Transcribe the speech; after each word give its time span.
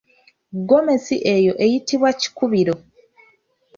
Ggomesi 0.59 1.15
eyo 1.35 1.53
eyitibwa 1.65 2.09
kikubiro. 2.19 2.75